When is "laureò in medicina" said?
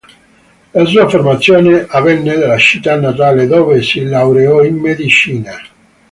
4.03-5.53